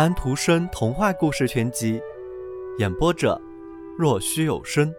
[0.00, 2.00] 安徒生童话故事全集，
[2.78, 3.38] 演播者：
[3.98, 4.90] 若虚有声。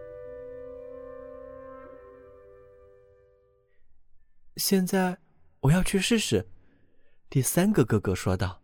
[4.58, 5.18] 现在
[5.58, 6.46] 我要去试试。
[7.28, 8.62] 第三个哥哥说道：“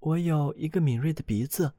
[0.00, 1.70] 我有一个敏锐的鼻子。”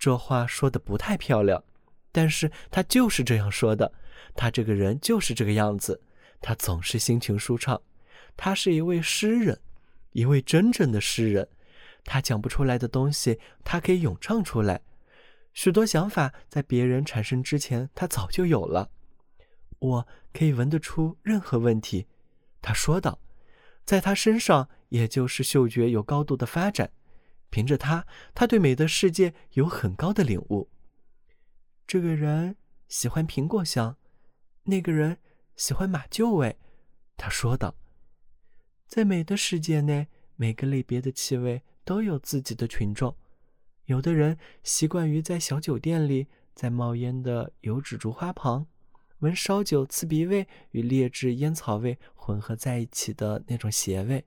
[0.00, 1.62] 这话说的不太漂亮，
[2.10, 3.92] 但是他就是这样说的。
[4.34, 6.00] 他这个人就是这个样子，
[6.40, 7.78] 他总是心情舒畅。
[8.38, 9.60] 他是一位诗人，
[10.12, 11.46] 一位真正的诗人。
[12.06, 14.80] 他讲不出来的东西，他可以咏唱出来。
[15.52, 18.90] 许多想法在别人产生之前，他早就有了。
[19.78, 22.06] 我可以闻得出任何问题，
[22.62, 23.20] 他说道。
[23.84, 26.90] 在他身上，也就是嗅觉有高度的发展。
[27.50, 30.68] 凭着他，他对美的世界有很高的领悟。
[31.86, 32.56] 这个人
[32.88, 33.96] 喜欢苹果香，
[34.64, 35.18] 那个人
[35.54, 36.58] 喜欢马厩味，
[37.16, 37.76] 他说道。
[38.88, 41.62] 在美的世界内，每个类别的气味。
[41.86, 43.16] 都有自己的群众，
[43.84, 48.66] 有的人习惯于在小酒店里，在冒烟的油脂竹花旁，
[49.20, 54.24] 闻烧酒刺鼻味与劣质烟草味混合在一起的那种邪味；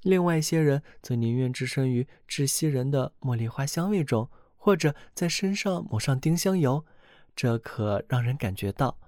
[0.00, 6.86] 另外一些人则宁愿置身于窒息人的茉莉花香味中，或者在身上抹上丁香油，
[7.36, 8.98] 这可让人感觉到。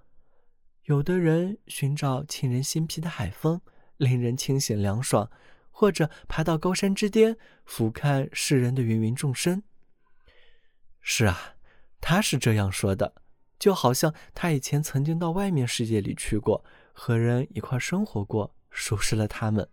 [0.85, 3.63] 有的人寻找沁人心脾的海风，
[3.97, 5.31] 令人清醒凉爽。
[5.73, 9.65] 或者爬到高山之巅，俯瞰世人的芸芸众生。
[11.01, 11.57] 是啊，
[12.01, 13.15] 他是这样说的，
[13.59, 19.69] 就好像他以前曾经到外面世界里去过，和人一块生活过，熟识了他们。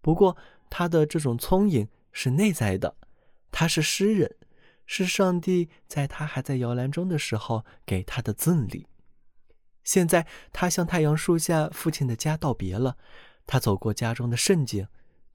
[0.00, 0.36] 不过，
[0.70, 2.96] 他的这种聪颖是内在的，
[3.50, 4.36] 他是诗人，
[4.86, 8.86] 是上帝在他还在摇篮中的时候给他的赠礼。
[9.82, 12.96] 现在，他向太阳树下父亲的家道别了，
[13.46, 14.86] 他走过家中的圣景。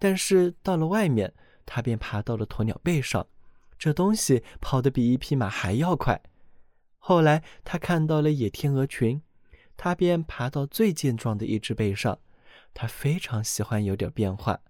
[0.03, 1.31] 但是到了外面，
[1.63, 3.27] 他便爬到了鸵鸟背上，
[3.77, 6.19] 这东西跑得比一匹马还要快。
[6.97, 9.21] 后来他看到了野天鹅群，
[9.77, 12.17] 他便爬到最健壮的一只背上。
[12.73, 14.61] 他非常喜欢有点变化。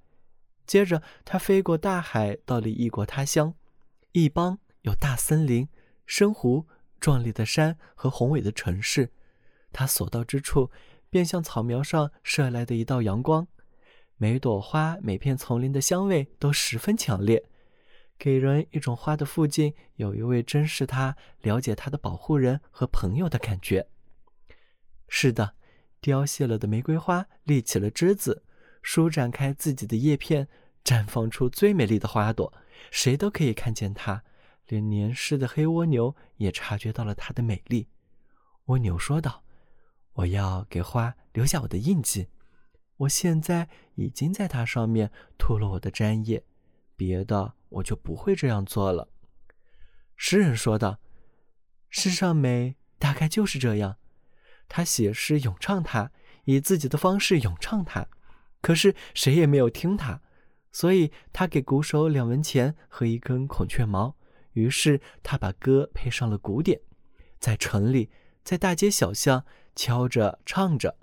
[0.67, 3.53] 接着他飞过大海，到了异国他乡，
[4.11, 5.69] 一邦有大森林、
[6.05, 6.67] 深湖、
[6.99, 9.13] 壮丽的山和宏伟的城市。
[9.71, 10.69] 他所到之处，
[11.09, 13.47] 便像草苗上射来的一道阳光。
[14.21, 17.43] 每朵花、每片丛林的香味都十分强烈，
[18.19, 23.87] 给人一种花的附近有一位珍视它、了解它的保护人和朋友的感觉。
[25.07, 25.55] 是的，
[25.99, 28.43] 凋谢了的玫瑰花立起了枝子，
[28.83, 30.47] 舒展开自己的叶片，
[30.83, 32.53] 绽放出最美丽的花朵，
[32.91, 34.23] 谁都可以看见它。
[34.67, 37.87] 连年事的黑蜗牛也察觉到了它的美丽。
[38.65, 39.43] 蜗牛说道
[40.13, 42.27] ：“我要给花留下我的印记。”
[43.01, 46.43] 我现在已经在它上面涂了我的粘液，
[46.95, 49.07] 别的我就不会这样做了。
[50.15, 50.99] 诗人说道
[51.89, 53.97] ：“世上美大概就是这样。”
[54.69, 56.11] 他写诗咏唱它，
[56.45, 58.07] 以自己的方式咏唱它，
[58.61, 60.21] 可是谁也没有听他，
[60.71, 64.15] 所以他给鼓手两文钱和一根孔雀毛。
[64.53, 66.79] 于是他把歌配上了鼓点，
[67.39, 68.11] 在城里，
[68.43, 69.43] 在大街小巷
[69.75, 70.97] 敲着唱着。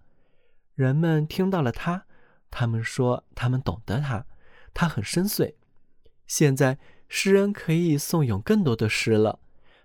[0.79, 2.07] 人们听到了他，
[2.53, 4.27] 他们说他们懂得他，
[4.73, 5.55] 他很深邃。
[6.29, 6.79] 现在
[7.09, 9.41] 诗人可以颂咏更多的诗了。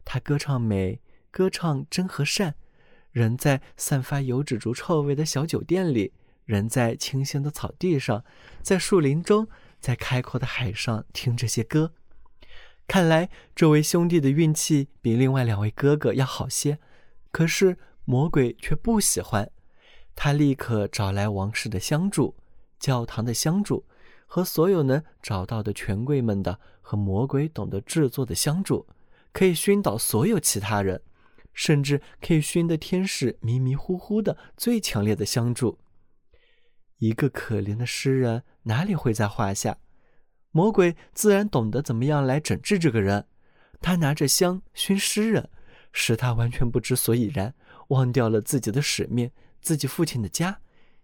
[0.06, 1.02] 他歌唱美，
[1.32, 2.54] 歌唱真和善。
[3.10, 6.14] 人在散发油脂竹臭味的小酒店里，
[6.46, 8.24] 人在清新的草地上，
[8.62, 9.48] 在树林中，
[9.80, 11.94] 在开阔的海上听这些歌。
[12.86, 16.78] 看来这位兄弟的运气比另外两位哥哥要好些，
[17.32, 19.50] 可是魔鬼却不喜欢。
[20.16, 22.36] 他立刻找来王室的香柱、
[22.80, 23.86] 教堂的香柱
[24.26, 28.88] 和所有能找到的权贵们的和魔鬼懂得制作的香柱，
[29.32, 31.02] 可以熏倒所有其他人，
[31.54, 35.80] 甚至可以熏得天使迷迷糊糊的最强烈的香柱。
[37.00, 39.78] 一个可怜的诗人哪里会在话下？
[40.52, 43.26] 魔鬼自然懂得怎么样来整治这个人。
[43.82, 45.50] 他拿着香熏诗人，
[45.92, 47.54] 使他完全不知所以然，
[47.90, 49.30] 忘掉了自己的使命。
[49.64, 50.60] 自己父亲的家，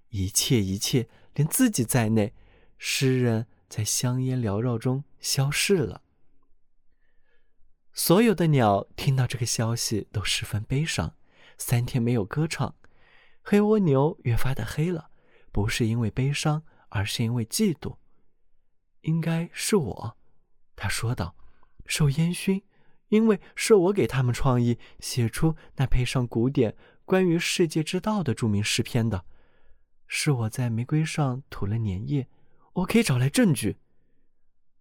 [0.09, 2.33] 一切一切，连自己在内，
[2.77, 6.03] 诗人在香烟缭绕中消逝了。
[7.93, 11.15] 所有的鸟听到这个消息都十分悲伤，
[11.57, 12.75] 三天没有歌唱。
[13.41, 15.09] 黑蜗牛越发的黑了，
[15.53, 17.95] 不是因为悲伤，而是因为嫉妒。
[19.01, 20.17] 应该是我，
[20.75, 21.37] 他说道，
[21.85, 22.61] 受烟熏，
[23.07, 26.75] 因为是我给他们创意写出那配上古典。
[27.09, 29.25] 关于世界之道的著名诗篇的，
[30.05, 32.27] 是我在玫瑰上涂了粘液，
[32.73, 33.77] 我可以找来证据。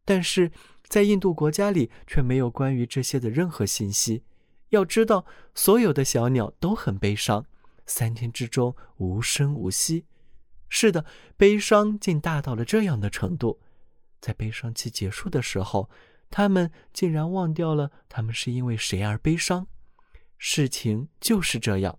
[0.04, 0.52] 但是
[0.86, 4.24] 在印度国家里却没有关于这些的任何信息。
[4.68, 7.46] 要知道，所有的小鸟都很悲伤，
[7.86, 10.04] 三天之中无声无息。
[10.68, 11.06] 是的，
[11.38, 13.58] 悲伤竟大到了这样的程度，
[14.20, 15.88] 在悲伤期结束的时候，
[16.28, 19.66] 他们竟然忘掉了他们是因为谁而悲伤。
[20.36, 21.98] 事情就是这样。